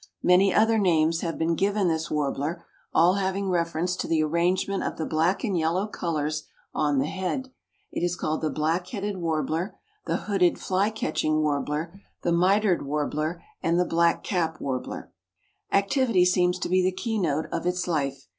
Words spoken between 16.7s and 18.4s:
the keynote of its life.